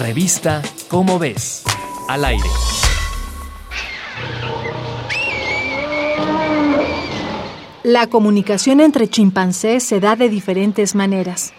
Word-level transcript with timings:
Revista 0.00 0.60
Cómo 0.88 1.18
ves. 1.18 1.64
Al 2.06 2.24
aire. 2.26 2.44
La 7.82 8.06
comunicación 8.08 8.80
entre 8.80 9.08
chimpancés 9.08 9.84
se 9.84 9.98
da 9.98 10.14
de 10.14 10.28
diferentes 10.28 10.94
maneras. 10.94 11.54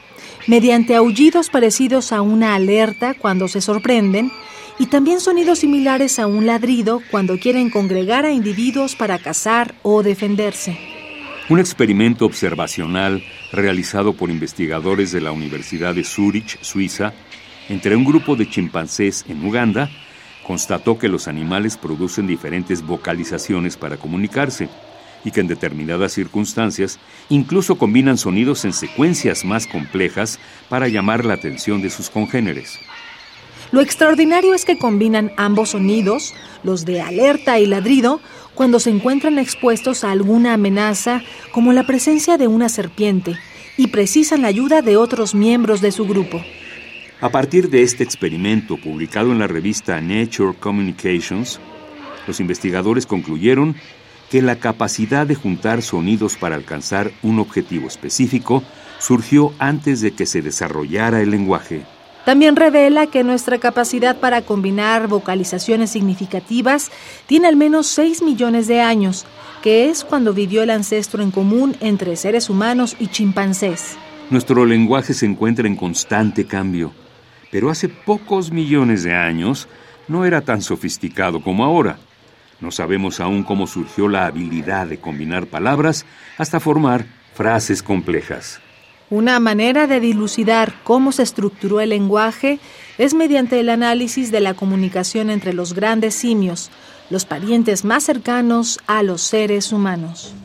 Mediante 0.45 0.95
aullidos 0.95 1.49
parecidos 1.49 2.11
a 2.11 2.21
una 2.21 2.53
alerta 2.53 3.15
cuando 3.15 3.47
se 3.47 3.59
sorprenden 3.59 4.31
y 4.77 4.85
también 4.85 5.19
sonidos 5.19 5.59
similares 5.59 6.19
a 6.19 6.27
un 6.27 6.45
ladrido 6.45 7.01
cuando 7.09 7.39
quieren 7.39 7.71
congregar 7.71 8.25
a 8.25 8.31
individuos 8.31 8.95
para 8.95 9.17
cazar 9.17 9.73
o 9.81 10.03
defenderse. 10.03 10.77
Un 11.49 11.59
experimento 11.59 12.25
observacional 12.25 13.23
realizado 13.51 14.13
por 14.13 14.29
investigadores 14.29 15.11
de 15.11 15.21
la 15.21 15.31
Universidad 15.31 15.95
de 15.95 16.03
Zurich, 16.03 16.61
Suiza, 16.61 17.13
entre 17.69 17.95
un 17.95 18.05
grupo 18.05 18.35
de 18.35 18.49
chimpancés 18.49 19.25
en 19.27 19.45
Uganda, 19.45 19.89
constató 20.45 20.97
que 20.97 21.09
los 21.09 21.27
animales 21.27 21.75
producen 21.77 22.27
diferentes 22.27 22.81
vocalizaciones 22.81 23.75
para 23.75 23.97
comunicarse 23.97 24.69
y 25.25 25.31
que 25.31 25.41
en 25.41 25.47
determinadas 25.47 26.13
circunstancias 26.13 26.99
incluso 27.29 27.77
combinan 27.77 28.17
sonidos 28.17 28.63
en 28.63 28.71
secuencias 28.71 29.43
más 29.43 29.67
complejas 29.67 30.39
para 30.69 30.87
llamar 30.87 31.25
la 31.25 31.33
atención 31.33 31.81
de 31.81 31.89
sus 31.89 32.09
congéneres. 32.09 32.79
Lo 33.71 33.81
extraordinario 33.81 34.53
es 34.53 34.63
que 34.63 34.77
combinan 34.77 35.33
ambos 35.35 35.71
sonidos, 35.71 36.33
los 36.63 36.85
de 36.85 37.01
alerta 37.01 37.59
y 37.59 37.65
ladrido, 37.65 38.21
cuando 38.55 38.79
se 38.79 38.89
encuentran 38.89 39.37
expuestos 39.37 40.05
a 40.05 40.11
alguna 40.11 40.53
amenaza, 40.53 41.21
como 41.51 41.73
la 41.73 41.85
presencia 41.85 42.37
de 42.37 42.47
una 42.47 42.69
serpiente, 42.69 43.37
y 43.75 43.87
precisan 43.87 44.41
la 44.41 44.47
ayuda 44.47 44.81
de 44.81 44.95
otros 44.95 45.35
miembros 45.35 45.81
de 45.81 45.91
su 45.91 46.07
grupo. 46.07 46.41
A 47.19 47.29
partir 47.29 47.71
de 47.71 47.81
este 47.81 48.03
experimento 48.03 48.77
publicado 48.77 49.31
en 49.31 49.39
la 49.39 49.47
revista 49.47 49.99
Nature 49.99 50.53
Communications, 50.59 51.59
los 52.27 52.39
investigadores 52.39 53.07
concluyeron 53.07 53.75
que 54.29 54.43
la 54.43 54.57
capacidad 54.57 55.25
de 55.25 55.33
juntar 55.33 55.81
sonidos 55.81 56.37
para 56.37 56.55
alcanzar 56.55 57.11
un 57.23 57.39
objetivo 57.39 57.87
específico 57.87 58.61
surgió 58.99 59.51
antes 59.57 60.01
de 60.01 60.11
que 60.11 60.27
se 60.27 60.43
desarrollara 60.43 61.19
el 61.21 61.31
lenguaje. 61.31 61.81
También 62.23 62.55
revela 62.55 63.07
que 63.07 63.23
nuestra 63.23 63.57
capacidad 63.57 64.17
para 64.17 64.43
combinar 64.43 65.07
vocalizaciones 65.07 65.89
significativas 65.89 66.91
tiene 67.25 67.47
al 67.47 67.55
menos 67.55 67.87
6 67.87 68.21
millones 68.21 68.67
de 68.67 68.81
años, 68.81 69.25
que 69.63 69.89
es 69.89 70.03
cuando 70.03 70.33
vivió 70.33 70.61
el 70.61 70.69
ancestro 70.69 71.23
en 71.23 71.31
común 71.31 71.77
entre 71.79 72.15
seres 72.15 72.47
humanos 72.47 72.95
y 72.99 73.07
chimpancés. 73.07 73.97
Nuestro 74.29 74.65
lenguaje 74.65 75.15
se 75.15 75.25
encuentra 75.25 75.67
en 75.67 75.77
constante 75.77 76.45
cambio, 76.45 76.91
pero 77.57 77.71
hace 77.71 77.89
pocos 77.89 78.51
millones 78.51 79.01
de 79.01 79.15
años 79.15 79.67
no 80.07 80.25
era 80.25 80.41
tan 80.41 80.61
sofisticado 80.61 81.41
como 81.41 81.65
ahora. 81.65 81.97
No 82.61 82.69
sabemos 82.69 83.19
aún 83.19 83.41
cómo 83.41 83.65
surgió 83.65 84.07
la 84.07 84.27
habilidad 84.27 84.85
de 84.85 84.99
combinar 84.99 85.47
palabras 85.47 86.05
hasta 86.37 86.59
formar 86.59 87.07
frases 87.33 87.81
complejas. 87.81 88.59
Una 89.09 89.39
manera 89.39 89.87
de 89.87 89.99
dilucidar 89.99 90.75
cómo 90.83 91.11
se 91.11 91.23
estructuró 91.23 91.81
el 91.81 91.89
lenguaje 91.89 92.59
es 92.99 93.15
mediante 93.15 93.59
el 93.59 93.69
análisis 93.69 94.29
de 94.29 94.39
la 94.39 94.53
comunicación 94.53 95.31
entre 95.31 95.53
los 95.53 95.73
grandes 95.73 96.13
simios, 96.13 96.69
los 97.09 97.25
parientes 97.25 97.83
más 97.83 98.03
cercanos 98.03 98.79
a 98.85 99.01
los 99.01 99.23
seres 99.23 99.71
humanos. 99.73 100.35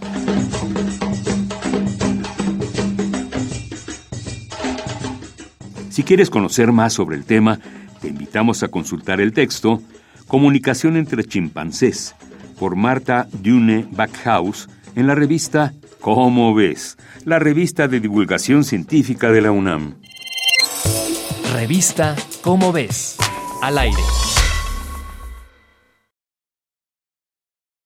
Si 5.93 6.05
quieres 6.05 6.31
conocer 6.31 6.73
más 6.73 6.95
sobre 6.95 7.17
el 7.17 7.27
tema, 7.27 7.59
te 8.01 8.09
invitamos 8.09 8.63
a 8.63 8.69
consultar 8.69 9.21
el 9.21 9.35
texto 9.35 9.83
Comunicación 10.27 10.97
entre 10.97 11.23
chimpancés 11.23 12.15
por 12.59 12.77
Marta 12.77 13.29
Dune 13.31 13.87
Backhaus 13.91 14.71
en 14.97 15.07
la 15.07 15.15
revista 15.15 15.75
¿Cómo 16.01 16.55
ves? 16.55 16.97
La 17.27 17.39
revista 17.39 17.89
de 17.89 18.01
divulgación 18.01 18.65
científica 18.65 19.31
de 19.31 19.43
la 19.43 19.53
UNAM. 19.53 19.97
Revista 21.53 22.17
¿Cómo 22.41 22.73
ves? 22.73 23.19
Al 23.61 23.77
aire. 23.77 24.03